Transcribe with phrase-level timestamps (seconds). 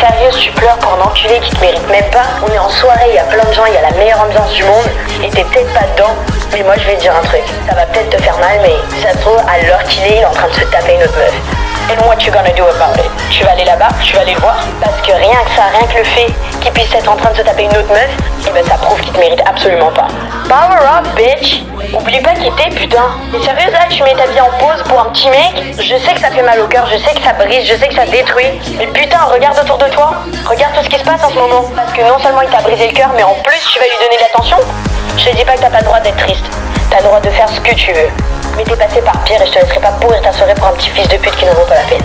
[0.00, 3.10] Sérieux, tu pleures pour un enculé qui te mérite même pas On est en soirée,
[3.10, 4.88] il y a plein de gens, il y a la meilleure ambiance du monde,
[5.22, 6.16] et t'es peut-être pas dedans.
[6.52, 7.42] Mais moi, je vais te dire un truc.
[7.68, 10.22] Ça va peut-être te faire mal, mais ça se trouve, à l'heure qu'il est, il
[10.22, 11.34] est en train de se taper une autre meuf.
[11.90, 13.10] And what you gonna do about it?
[13.30, 15.86] Tu vas aller là-bas, tu vas aller le voir Parce que rien que ça, rien
[15.86, 18.10] que le fait qu'il puisse être en train de se taper une autre meuf,
[18.46, 20.08] eh ben ça prouve qu'il te mérite absolument pas.
[20.48, 21.62] Power up, bitch
[21.94, 25.00] Oublie pas qui t'es, putain T'es sérieuse là, tu mets ta vie en pause pour
[25.00, 27.32] un petit mec Je sais que ça fait mal au cœur, je sais que ça
[27.32, 30.12] brise, je sais que ça détruit, mais putain, regarde autour de toi
[30.44, 32.60] Regarde tout ce qui se passe en ce moment Parce que non seulement il t'a
[32.62, 34.56] brisé le cœur, mais en plus tu vas lui donner de l'attention
[35.16, 36.44] Je te dis pas que t'as pas le droit d'être triste.
[36.90, 38.10] T'as le droit de faire ce que tu veux.
[38.56, 40.72] Mais t'es passé par pire et je te laisserai pas pourrir ta soirée pour un
[40.72, 42.02] petit fils de pute qui ne vaut pas la peine.